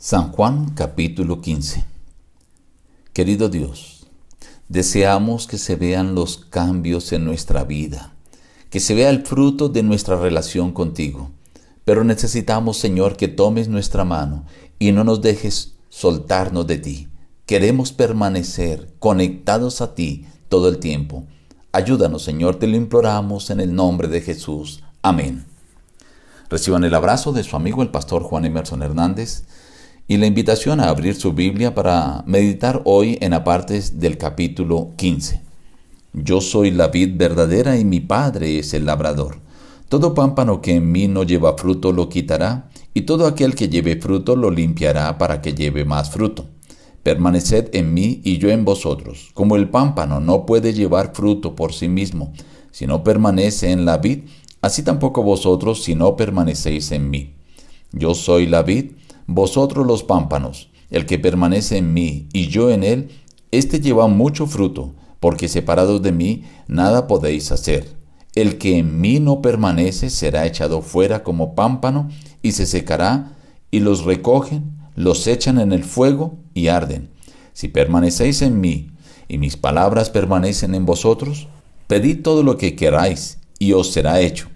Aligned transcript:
San 0.00 0.30
Juan 0.30 0.70
capítulo 0.76 1.40
15 1.40 1.84
Querido 3.12 3.48
Dios, 3.48 4.06
deseamos 4.68 5.48
que 5.48 5.58
se 5.58 5.74
vean 5.74 6.14
los 6.14 6.36
cambios 6.36 7.12
en 7.12 7.24
nuestra 7.24 7.64
vida, 7.64 8.12
que 8.70 8.78
se 8.78 8.94
vea 8.94 9.10
el 9.10 9.26
fruto 9.26 9.68
de 9.68 9.82
nuestra 9.82 10.14
relación 10.14 10.70
contigo, 10.70 11.32
pero 11.84 12.04
necesitamos, 12.04 12.76
Señor, 12.78 13.16
que 13.16 13.26
tomes 13.26 13.66
nuestra 13.66 14.04
mano 14.04 14.44
y 14.78 14.92
no 14.92 15.02
nos 15.02 15.20
dejes 15.20 15.74
soltarnos 15.88 16.68
de 16.68 16.78
ti. 16.78 17.08
Queremos 17.44 17.90
permanecer 17.90 18.94
conectados 19.00 19.80
a 19.80 19.96
ti 19.96 20.26
todo 20.48 20.68
el 20.68 20.78
tiempo. 20.78 21.24
Ayúdanos, 21.72 22.22
Señor, 22.22 22.60
te 22.60 22.68
lo 22.68 22.76
imploramos 22.76 23.50
en 23.50 23.58
el 23.58 23.74
nombre 23.74 24.06
de 24.06 24.20
Jesús. 24.20 24.84
Amén. 25.02 25.44
Reciban 26.48 26.84
el 26.84 26.94
abrazo 26.94 27.32
de 27.32 27.42
su 27.42 27.56
amigo 27.56 27.82
el 27.82 27.90
pastor 27.90 28.22
Juan 28.22 28.44
Emerson 28.44 28.82
Hernández 28.84 29.42
y 30.10 30.16
la 30.16 30.26
invitación 30.26 30.80
a 30.80 30.88
abrir 30.88 31.14
su 31.14 31.34
Biblia 31.34 31.74
para 31.74 32.24
meditar 32.26 32.80
hoy 32.86 33.18
en 33.20 33.34
apartes 33.34 34.00
del 34.00 34.16
capítulo 34.16 34.92
15. 34.96 35.42
Yo 36.14 36.40
soy 36.40 36.70
la 36.70 36.88
vid 36.88 37.18
verdadera 37.18 37.76
y 37.76 37.84
mi 37.84 38.00
Padre 38.00 38.58
es 38.58 38.72
el 38.72 38.86
labrador. 38.86 39.38
Todo 39.90 40.14
pámpano 40.14 40.62
que 40.62 40.76
en 40.76 40.90
mí 40.90 41.08
no 41.08 41.24
lleva 41.24 41.58
fruto 41.58 41.92
lo 41.92 42.08
quitará, 42.08 42.70
y 42.94 43.02
todo 43.02 43.26
aquel 43.26 43.54
que 43.54 43.68
lleve 43.68 44.00
fruto 44.00 44.34
lo 44.34 44.50
limpiará 44.50 45.18
para 45.18 45.42
que 45.42 45.52
lleve 45.52 45.84
más 45.84 46.10
fruto. 46.10 46.46
Permaneced 47.02 47.68
en 47.74 47.92
mí 47.92 48.22
y 48.24 48.38
yo 48.38 48.48
en 48.48 48.64
vosotros. 48.64 49.30
Como 49.34 49.56
el 49.56 49.68
pámpano 49.68 50.20
no 50.20 50.46
puede 50.46 50.72
llevar 50.72 51.12
fruto 51.14 51.54
por 51.54 51.74
sí 51.74 51.88
mismo, 51.88 52.32
si 52.70 52.86
no 52.86 53.04
permanece 53.04 53.70
en 53.70 53.84
la 53.84 53.98
vid, 53.98 54.20
así 54.62 54.82
tampoco 54.82 55.22
vosotros 55.22 55.82
si 55.84 55.94
no 55.94 56.16
permanecéis 56.16 56.92
en 56.92 57.10
mí. 57.10 57.34
Yo 57.92 58.14
soy 58.14 58.46
la 58.46 58.62
vid, 58.62 58.92
vosotros 59.28 59.86
los 59.86 60.02
pámpanos, 60.02 60.70
el 60.90 61.04
que 61.04 61.18
permanece 61.18 61.76
en 61.76 61.92
mí 61.92 62.28
y 62.32 62.48
yo 62.48 62.70
en 62.70 62.82
él, 62.82 63.10
éste 63.52 63.78
lleva 63.78 64.08
mucho 64.08 64.46
fruto, 64.46 64.94
porque 65.20 65.48
separados 65.48 66.02
de 66.02 66.12
mí 66.12 66.44
nada 66.66 67.06
podéis 67.06 67.52
hacer. 67.52 67.94
El 68.34 68.56
que 68.56 68.78
en 68.78 69.00
mí 69.00 69.20
no 69.20 69.42
permanece 69.42 70.08
será 70.08 70.46
echado 70.46 70.80
fuera 70.80 71.22
como 71.22 71.54
pámpano 71.54 72.08
y 72.42 72.52
se 72.52 72.64
secará, 72.64 73.36
y 73.70 73.80
los 73.80 74.04
recogen, 74.04 74.78
los 74.96 75.26
echan 75.26 75.60
en 75.60 75.72
el 75.72 75.84
fuego 75.84 76.38
y 76.54 76.68
arden. 76.68 77.10
Si 77.52 77.68
permanecéis 77.68 78.40
en 78.40 78.60
mí 78.60 78.92
y 79.28 79.36
mis 79.36 79.58
palabras 79.58 80.08
permanecen 80.08 80.74
en 80.74 80.86
vosotros, 80.86 81.48
pedid 81.86 82.22
todo 82.22 82.42
lo 82.42 82.56
que 82.56 82.76
queráis 82.76 83.38
y 83.58 83.74
os 83.74 83.92
será 83.92 84.20
hecho. 84.20 84.48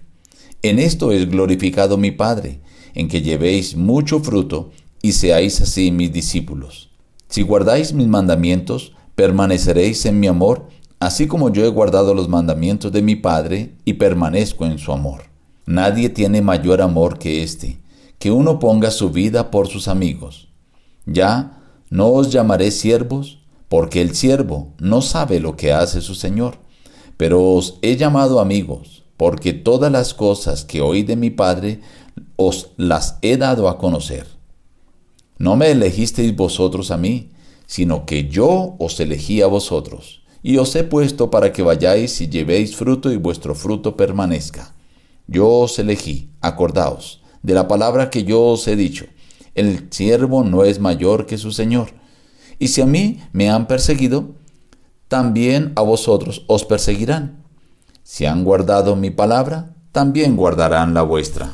En 0.63 0.79
esto 0.79 1.11
es 1.11 1.29
glorificado 1.29 1.97
mi 1.97 2.09
Padre, 2.09 2.62
en 2.93 3.07
que 3.07 3.21
llevéis 3.21 3.75
mucho 3.75 4.19
fruto 4.19 4.71
y 5.01 5.13
seáis 5.13 5.61
así 5.61 5.91
mis 5.91 6.11
discípulos. 6.11 6.89
Si 7.27 7.41
guardáis 7.41 7.93
mis 7.93 8.07
mandamientos, 8.07 8.93
permaneceréis 9.15 10.05
en 10.05 10.19
mi 10.19 10.27
amor, 10.27 10.67
así 10.99 11.27
como 11.27 11.51
yo 11.51 11.65
he 11.65 11.69
guardado 11.69 12.13
los 12.13 12.29
mandamientos 12.29 12.91
de 12.91 13.01
mi 13.01 13.15
Padre 13.15 13.75
y 13.85 13.93
permanezco 13.93 14.65
en 14.65 14.77
su 14.77 14.91
amor. 14.91 15.23
Nadie 15.65 16.09
tiene 16.09 16.41
mayor 16.41 16.81
amor 16.81 17.19
que 17.19 17.43
este, 17.43 17.79
que 18.19 18.31
uno 18.31 18.59
ponga 18.59 18.91
su 18.91 19.09
vida 19.09 19.51
por 19.51 19.67
sus 19.67 19.87
amigos. 19.87 20.49
Ya 21.05 21.61
no 21.89 22.07
os 22.09 22.31
llamaré 22.31 22.71
siervos, 22.71 23.39
porque 23.69 24.01
el 24.01 24.15
siervo 24.15 24.73
no 24.79 25.01
sabe 25.01 25.39
lo 25.39 25.55
que 25.57 25.73
hace 25.73 26.01
su 26.01 26.15
Señor, 26.15 26.57
pero 27.17 27.43
os 27.43 27.79
he 27.81 27.97
llamado 27.97 28.39
amigos, 28.39 29.03
porque 29.17 29.53
todas 29.53 29.91
las 29.91 30.13
cosas 30.13 30.65
que 30.65 30.81
oí 30.81 31.03
de 31.03 31.15
mi 31.15 31.29
Padre 31.29 31.81
os 32.35 32.71
las 32.77 33.17
he 33.21 33.37
dado 33.37 33.69
a 33.69 33.77
conocer. 33.77 34.27
No 35.37 35.55
me 35.55 35.71
elegisteis 35.71 36.35
vosotros 36.35 36.91
a 36.91 36.97
mí, 36.97 37.31
sino 37.65 38.05
que 38.05 38.27
yo 38.27 38.75
os 38.79 38.99
elegí 38.99 39.41
a 39.41 39.47
vosotros, 39.47 40.21
y 40.41 40.57
os 40.57 40.75
he 40.75 40.83
puesto 40.83 41.31
para 41.31 41.51
que 41.51 41.63
vayáis 41.63 42.21
y 42.21 42.29
llevéis 42.29 42.75
fruto 42.75 43.11
y 43.11 43.17
vuestro 43.17 43.55
fruto 43.55 43.97
permanezca. 43.97 44.73
Yo 45.27 45.49
os 45.49 45.79
elegí, 45.79 46.29
acordaos, 46.41 47.21
de 47.41 47.53
la 47.53 47.67
palabra 47.67 48.09
que 48.09 48.23
yo 48.23 48.41
os 48.43 48.67
he 48.67 48.75
dicho, 48.75 49.05
el 49.55 49.87
siervo 49.91 50.43
no 50.43 50.63
es 50.63 50.79
mayor 50.79 51.25
que 51.25 51.37
su 51.37 51.51
Señor. 51.51 51.89
Y 52.59 52.69
si 52.69 52.81
a 52.81 52.85
mí 52.85 53.21
me 53.31 53.49
han 53.49 53.67
perseguido, 53.67 54.35
también 55.07 55.73
a 55.75 55.81
vosotros 55.81 56.43
os 56.47 56.65
perseguirán. 56.65 57.43
Si 58.03 58.25
han 58.25 58.43
guardado 58.43 58.95
mi 58.95 59.11
palabra, 59.11 59.75
también 59.91 60.35
guardarán 60.35 60.93
la 60.93 61.03
vuestra. 61.03 61.53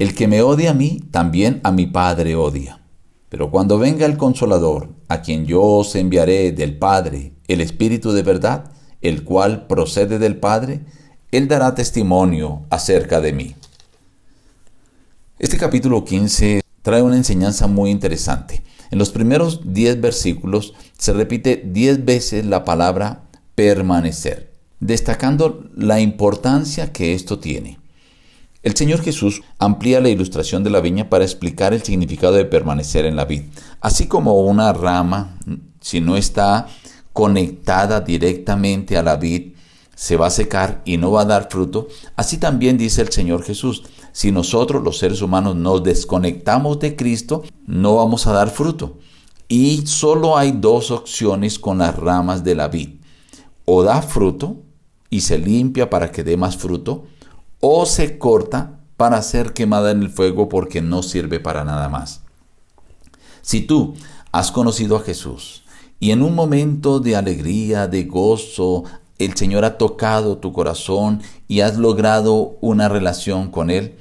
El 0.00 0.14
que 0.14 0.28
me 0.28 0.40
odia 0.40 0.70
a 0.70 0.74
mí, 0.74 1.02
también 1.10 1.60
a 1.62 1.72
mi 1.72 1.84
Padre 1.84 2.34
odia. 2.34 2.80
Pero 3.28 3.50
cuando 3.50 3.78
venga 3.78 4.06
el 4.06 4.16
consolador, 4.16 4.88
a 5.08 5.20
quien 5.20 5.44
yo 5.44 5.60
os 5.62 5.94
enviaré 5.94 6.52
del 6.52 6.78
Padre, 6.78 7.34
el 7.48 7.60
Espíritu 7.60 8.12
de 8.12 8.22
verdad, 8.22 8.72
el 9.02 9.24
cual 9.24 9.66
procede 9.66 10.18
del 10.18 10.38
Padre, 10.38 10.80
él 11.32 11.48
dará 11.48 11.74
testimonio 11.74 12.62
acerca 12.70 13.20
de 13.20 13.34
mí. 13.34 13.54
Este 15.38 15.58
capítulo 15.58 16.02
15 16.02 16.62
trae 16.80 17.02
una 17.02 17.18
enseñanza 17.18 17.66
muy 17.66 17.90
interesante. 17.90 18.62
En 18.90 18.98
los 18.98 19.10
primeros 19.10 19.70
10 19.70 20.00
versículos 20.00 20.72
se 20.96 21.12
repite 21.12 21.62
10 21.62 22.06
veces 22.06 22.46
la 22.46 22.64
palabra 22.64 23.24
permanecer, 23.54 24.50
destacando 24.80 25.68
la 25.76 26.00
importancia 26.00 26.90
que 26.90 27.12
esto 27.12 27.38
tiene. 27.38 27.79
El 28.62 28.76
Señor 28.76 29.00
Jesús 29.00 29.40
amplía 29.58 30.00
la 30.00 30.10
ilustración 30.10 30.62
de 30.62 30.68
la 30.68 30.80
viña 30.80 31.08
para 31.08 31.24
explicar 31.24 31.72
el 31.72 31.82
significado 31.82 32.34
de 32.34 32.44
permanecer 32.44 33.06
en 33.06 33.16
la 33.16 33.24
vid. 33.24 33.44
Así 33.80 34.06
como 34.06 34.38
una 34.40 34.74
rama, 34.74 35.38
si 35.80 36.02
no 36.02 36.14
está 36.14 36.66
conectada 37.14 38.02
directamente 38.02 38.98
a 38.98 39.02
la 39.02 39.16
vid, 39.16 39.54
se 39.94 40.16
va 40.16 40.26
a 40.26 40.30
secar 40.30 40.82
y 40.84 40.98
no 40.98 41.10
va 41.10 41.22
a 41.22 41.26
dar 41.26 41.48
fruto, 41.50 41.88
así 42.16 42.38
también 42.38 42.76
dice 42.76 43.02
el 43.02 43.10
Señor 43.10 43.42
Jesús, 43.42 43.82
si 44.12 44.30
nosotros 44.30 44.82
los 44.82 44.98
seres 44.98 45.22
humanos 45.22 45.56
nos 45.56 45.82
desconectamos 45.82 46.78
de 46.80 46.96
Cristo, 46.96 47.42
no 47.66 47.96
vamos 47.96 48.26
a 48.26 48.32
dar 48.32 48.50
fruto. 48.50 48.98
Y 49.48 49.86
solo 49.86 50.36
hay 50.36 50.52
dos 50.52 50.90
opciones 50.90 51.58
con 51.58 51.78
las 51.78 51.96
ramas 51.96 52.44
de 52.44 52.54
la 52.54 52.68
vid. 52.68 53.00
O 53.64 53.82
da 53.82 54.02
fruto 54.02 54.62
y 55.08 55.22
se 55.22 55.38
limpia 55.38 55.90
para 55.90 56.12
que 56.12 56.24
dé 56.24 56.36
más 56.36 56.56
fruto, 56.56 57.04
o 57.60 57.86
se 57.86 58.18
corta 58.18 58.80
para 58.96 59.22
ser 59.22 59.52
quemada 59.52 59.90
en 59.90 60.02
el 60.02 60.10
fuego 60.10 60.48
porque 60.48 60.82
no 60.82 61.02
sirve 61.02 61.40
para 61.40 61.64
nada 61.64 61.88
más. 61.88 62.22
Si 63.42 63.60
tú 63.60 63.94
has 64.32 64.52
conocido 64.52 64.96
a 64.96 65.00
Jesús 65.00 65.64
y 65.98 66.10
en 66.10 66.22
un 66.22 66.34
momento 66.34 67.00
de 67.00 67.16
alegría, 67.16 67.86
de 67.86 68.04
gozo, 68.04 68.84
el 69.18 69.36
Señor 69.36 69.64
ha 69.64 69.78
tocado 69.78 70.38
tu 70.38 70.52
corazón 70.52 71.22
y 71.46 71.60
has 71.60 71.76
logrado 71.76 72.56
una 72.60 72.88
relación 72.88 73.50
con 73.50 73.70
Él, 73.70 73.96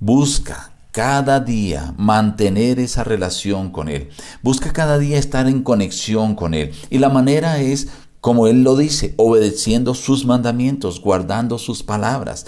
busca 0.00 0.72
cada 0.92 1.40
día 1.40 1.94
mantener 1.96 2.80
esa 2.80 3.04
relación 3.04 3.70
con 3.70 3.88
Él. 3.88 4.08
Busca 4.42 4.72
cada 4.72 4.98
día 4.98 5.18
estar 5.18 5.46
en 5.46 5.62
conexión 5.62 6.34
con 6.34 6.54
Él. 6.54 6.72
Y 6.90 6.98
la 6.98 7.08
manera 7.08 7.60
es, 7.60 7.88
como 8.20 8.46
Él 8.46 8.62
lo 8.62 8.76
dice, 8.76 9.14
obedeciendo 9.16 9.94
sus 9.94 10.24
mandamientos, 10.24 11.00
guardando 11.00 11.58
sus 11.58 11.82
palabras, 11.82 12.46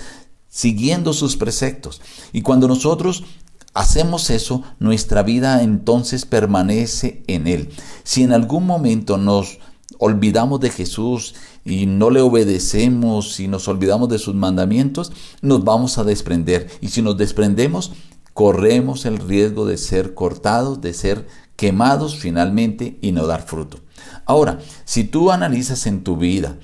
siguiendo 0.50 1.14
sus 1.14 1.36
preceptos. 1.36 2.02
Y 2.32 2.42
cuando 2.42 2.68
nosotros 2.68 3.24
hacemos 3.72 4.28
eso, 4.28 4.62
nuestra 4.78 5.22
vida 5.22 5.62
entonces 5.62 6.26
permanece 6.26 7.22
en 7.26 7.46
Él. 7.46 7.70
Si 8.02 8.22
en 8.22 8.32
algún 8.32 8.66
momento 8.66 9.16
nos 9.16 9.58
olvidamos 9.98 10.60
de 10.60 10.70
Jesús 10.70 11.34
y 11.64 11.86
no 11.86 12.10
le 12.10 12.20
obedecemos 12.20 13.38
y 13.40 13.48
nos 13.48 13.68
olvidamos 13.68 14.08
de 14.08 14.18
sus 14.18 14.34
mandamientos, 14.34 15.12
nos 15.40 15.64
vamos 15.64 15.98
a 15.98 16.04
desprender. 16.04 16.68
Y 16.80 16.88
si 16.88 17.00
nos 17.00 17.16
desprendemos, 17.16 17.92
corremos 18.34 19.04
el 19.04 19.18
riesgo 19.18 19.66
de 19.66 19.76
ser 19.76 20.14
cortados, 20.14 20.80
de 20.80 20.94
ser 20.94 21.26
quemados 21.56 22.16
finalmente 22.16 22.98
y 23.02 23.12
no 23.12 23.26
dar 23.26 23.42
fruto. 23.42 23.80
Ahora, 24.24 24.58
si 24.84 25.04
tú 25.04 25.30
analizas 25.30 25.86
en 25.86 26.02
tu 26.02 26.16
vida, 26.16 26.58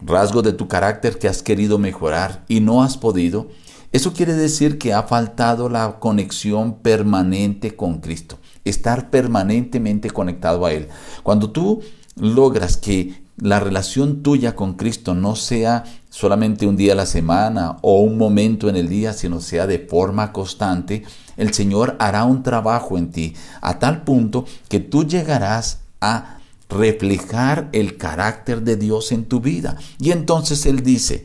rasgos 0.00 0.42
de 0.42 0.52
tu 0.52 0.68
carácter 0.68 1.18
que 1.18 1.28
has 1.28 1.42
querido 1.42 1.78
mejorar 1.78 2.44
y 2.48 2.60
no 2.60 2.82
has 2.82 2.96
podido, 2.96 3.48
eso 3.90 4.12
quiere 4.12 4.34
decir 4.34 4.78
que 4.78 4.92
ha 4.92 5.04
faltado 5.04 5.68
la 5.68 5.98
conexión 5.98 6.74
permanente 6.74 7.74
con 7.74 8.00
Cristo, 8.00 8.38
estar 8.64 9.10
permanentemente 9.10 10.10
conectado 10.10 10.66
a 10.66 10.72
Él. 10.72 10.88
Cuando 11.22 11.50
tú 11.50 11.80
logras 12.16 12.76
que 12.76 13.22
la 13.38 13.60
relación 13.60 14.22
tuya 14.22 14.54
con 14.56 14.74
Cristo 14.74 15.14
no 15.14 15.36
sea 15.36 15.84
solamente 16.10 16.66
un 16.66 16.76
día 16.76 16.92
a 16.92 16.96
la 16.96 17.06
semana 17.06 17.76
o 17.82 18.00
un 18.00 18.18
momento 18.18 18.68
en 18.68 18.76
el 18.76 18.88
día, 18.88 19.12
sino 19.12 19.40
sea 19.40 19.66
de 19.66 19.78
forma 19.78 20.32
constante, 20.32 21.04
el 21.36 21.54
Señor 21.54 21.96
hará 22.00 22.24
un 22.24 22.42
trabajo 22.42 22.98
en 22.98 23.10
ti 23.10 23.34
a 23.60 23.78
tal 23.78 24.02
punto 24.02 24.44
que 24.68 24.80
tú 24.80 25.06
llegarás 25.06 25.80
a 26.00 26.37
reflejar 26.68 27.68
el 27.72 27.96
carácter 27.96 28.62
de 28.62 28.76
Dios 28.76 29.12
en 29.12 29.24
tu 29.24 29.40
vida. 29.40 29.78
Y 29.98 30.10
entonces 30.10 30.66
Él 30.66 30.82
dice, 30.82 31.24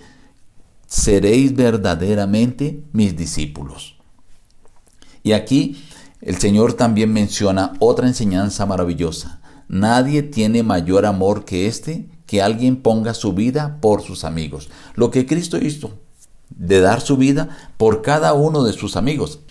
seréis 0.87 1.55
verdaderamente 1.55 2.83
mis 2.91 3.15
discípulos. 3.15 3.95
Y 5.23 5.31
aquí 5.33 5.83
El 6.21 6.37
Señor 6.37 6.73
también 6.73 7.11
menciona 7.11 7.73
otra 7.79 8.07
enseñanza 8.07 8.65
maravillosa. 8.65 9.41
Nadie 9.67 10.23
tiene 10.23 10.63
mayor 10.63 11.05
amor 11.05 11.43
que 11.43 11.67
este, 11.67 12.07
que 12.25 12.41
alguien 12.41 12.77
ponga 12.77 13.13
su 13.13 13.33
vida 13.33 13.79
por 13.81 14.01
sus 14.01 14.23
amigos. 14.23 14.69
Lo 14.95 15.11
que 15.11 15.25
Cristo 15.25 15.57
hizo, 15.57 15.99
de 16.49 16.79
dar 16.79 17.01
su 17.01 17.17
vida 17.17 17.49
por 17.75 18.01
cada 18.01 18.33
uno 18.33 18.63
de 18.63 18.71
sus 18.71 18.95
amigos. 18.95 19.41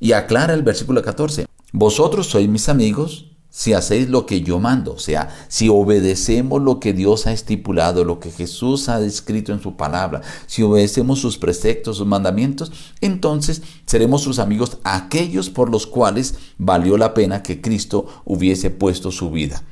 Y 0.00 0.12
aclara 0.12 0.52
el 0.52 0.64
versículo 0.64 1.00
14, 1.00 1.46
vosotros 1.72 2.26
sois 2.26 2.48
mis 2.48 2.68
amigos 2.68 3.35
si 3.56 3.72
hacéis 3.72 4.10
lo 4.10 4.26
que 4.26 4.42
yo 4.42 4.60
mando, 4.60 4.92
o 4.92 4.98
sea, 4.98 5.34
si 5.48 5.70
obedecemos 5.70 6.60
lo 6.60 6.78
que 6.78 6.92
Dios 6.92 7.26
ha 7.26 7.32
estipulado, 7.32 8.04
lo 8.04 8.20
que 8.20 8.30
Jesús 8.30 8.90
ha 8.90 9.00
descrito 9.00 9.50
en 9.50 9.62
su 9.62 9.76
palabra, 9.76 10.20
si 10.46 10.62
obedecemos 10.62 11.20
sus 11.20 11.38
preceptos, 11.38 11.96
sus 11.96 12.06
mandamientos, 12.06 12.70
entonces 13.00 13.62
seremos 13.86 14.20
sus 14.20 14.40
amigos 14.40 14.76
aquellos 14.84 15.48
por 15.48 15.70
los 15.70 15.86
cuales 15.86 16.34
valió 16.58 16.98
la 16.98 17.14
pena 17.14 17.42
que 17.42 17.62
Cristo 17.62 18.06
hubiese 18.26 18.68
puesto 18.68 19.10
su 19.10 19.30
vida. 19.30 19.62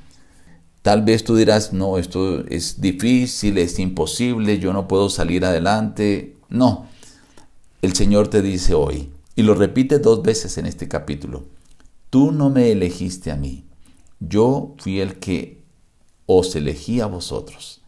Tal 0.81 1.03
vez 1.03 1.23
tú 1.23 1.37
dirás, 1.37 1.75
no, 1.75 1.99
esto 1.99 2.43
es 2.47 2.81
difícil, 2.81 3.59
es 3.59 3.79
imposible, 3.79 4.59
yo 4.59 4.73
no 4.73 4.89
puedo 4.89 5.11
salir 5.11 5.45
adelante. 5.45 6.37
No, 6.49 6.87
el 7.83 7.93
Señor 7.93 8.29
te 8.29 8.41
dice 8.41 8.73
hoy, 8.73 9.11
y 9.37 9.43
lo 9.43 9.55
repite 9.55 9.99
dos 9.99 10.23
veces 10.23 10.57
en 10.57 10.65
este 10.65 10.89
capítulo, 10.89 11.45
tú 12.09 12.33
no 12.33 12.49
me 12.49 12.73
elegiste 12.73 13.31
a 13.31 13.37
mí, 13.37 13.64
yo 14.29 14.75
fui 14.79 15.01
el 15.01 15.19
que 15.19 15.63
os 16.27 16.55
elegí 16.57 17.01
a 17.01 17.07
vosotros. 17.07 17.83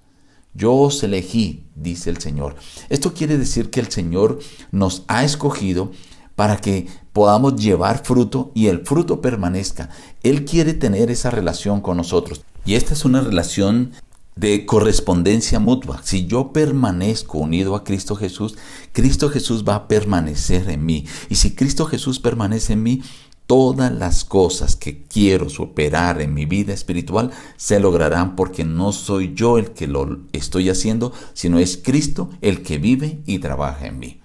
Yo 0.55 0.75
os 0.75 1.03
elegí, 1.03 1.67
dice 1.75 2.11
el 2.11 2.19
Señor. 2.19 2.57
Esto 2.89 3.13
quiere 3.13 3.37
decir 3.37 3.71
que 3.71 3.81
el 3.81 3.91
Señor 3.91 4.39
nos 4.71 5.05
ha 5.07 5.25
escogido 5.25 5.93
para 6.35 6.59
que 6.59 6.87
podamos 7.13 7.57
llevar 7.57 8.05
fruto 8.05 8.53
y 8.55 8.69
el 8.69 8.85
fruto 8.85 9.21
permanezca. 9.21 9.91
Él 10.23 10.45
quiere 10.45 10.75
tener 10.75 11.11
esa 11.11 11.31
relación 11.31 11.81
con 11.81 11.97
nosotros. 11.97 12.43
Y 12.65 12.75
esta 12.75 12.95
es 12.95 13.05
una 13.05 13.21
relación 13.21 13.93
de 14.35 14.67
correspondencia 14.67 15.59
mutua. 15.59 16.01
Si 16.05 16.27
yo 16.27 16.53
permanezco 16.53 17.39
unido 17.39 17.75
a 17.75 17.85
Cristo 17.85 18.17
Jesús, 18.17 18.57
Cristo 18.93 19.31
Jesús 19.31 19.65
va 19.67 19.75
a 19.75 19.89
permanecer 19.89 20.69
en 20.69 20.85
mí. 20.85 21.07
Y 21.31 21.37
si 21.37 21.55
Cristo 21.55 21.87
Jesús 21.87 22.21
permanece 22.21 22.75
en 22.75 22.83
mí, 22.83 23.03
todas 23.47 23.93
las 23.93 24.25
cosas 24.25 24.77
que 24.77 25.05
quiero 25.05 25.49
superar 25.49 26.21
en 26.21 26.35
mi 26.35 26.47
vida 26.47 26.73
espiritual 26.73 27.31
se 27.57 27.81
lograrán 27.81 28.37
porque 28.37 28.65
no 28.65 28.93
soy 28.93 29.35
yo 29.35 29.59
el 29.59 29.71
que 29.71 29.87
lo 29.87 30.19
estoy 30.33 30.69
haciendo, 30.69 31.13
sino 31.33 31.59
es 31.59 31.77
Cristo 31.77 32.31
el 32.41 32.63
que 32.63 32.79
vive 32.79 33.21
y 33.25 33.39
trabaja 33.39 33.87
en 33.87 33.99
mí. 33.99 34.21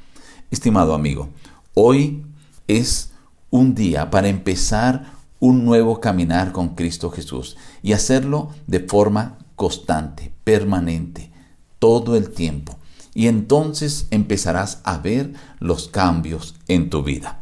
Estimado 0.50 0.94
amigo, 0.94 1.29
hoy 1.73 2.25
es 2.68 3.12
un 3.51 3.75
día 3.75 4.09
para 4.09 4.27
empezar 4.27 5.13
un 5.39 5.65
nuevo 5.65 6.00
caminar 6.00 6.51
con 6.51 6.75
Cristo 6.75 7.09
Jesús 7.09 7.57
y 7.81 7.94
hacerlo 7.94 8.50
de 8.68 8.79
forma 8.79 9.38
constante, 9.56 10.31
permanente, 10.44 11.31
todo 11.79 12.15
el 12.15 12.29
tiempo. 12.29 12.77
Y 13.13 13.27
entonces 13.27 14.07
empezarás 14.12 14.79
a 14.83 14.97
ver 14.97 15.33
los 15.59 15.88
cambios 15.88 16.56
en 16.68 16.89
tu 16.89 17.03
vida. 17.03 17.41